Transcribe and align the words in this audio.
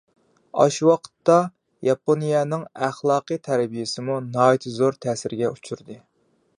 ئاشۇ 0.61 0.87
ۋاقىتتا 0.89 1.35
ياپونىيەنىڭ 1.89 2.65
ئەخلاقىي 2.87 3.43
تەربىيەسىمۇ 3.51 4.19
ناھايىتى 4.33 4.77
زور 4.81 5.03
تەسىرگە 5.07 5.55
ئۇچرىدى. 5.57 6.05